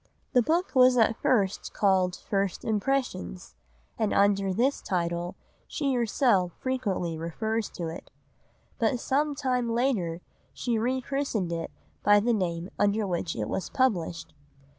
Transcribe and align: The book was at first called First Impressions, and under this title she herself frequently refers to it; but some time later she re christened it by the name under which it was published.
The 0.33 0.41
book 0.41 0.73
was 0.73 0.97
at 0.97 1.21
first 1.21 1.75
called 1.75 2.15
First 2.15 2.65
Impressions, 2.65 3.53
and 3.99 4.15
under 4.15 4.51
this 4.51 4.81
title 4.81 5.35
she 5.67 5.93
herself 5.93 6.53
frequently 6.57 7.19
refers 7.19 7.69
to 7.69 7.87
it; 7.87 8.09
but 8.79 8.99
some 8.99 9.35
time 9.35 9.69
later 9.69 10.21
she 10.53 10.79
re 10.79 11.01
christened 11.01 11.51
it 11.53 11.69
by 12.01 12.19
the 12.19 12.33
name 12.33 12.71
under 12.79 13.05
which 13.05 13.35
it 13.35 13.47
was 13.47 13.69
published. 13.69 14.33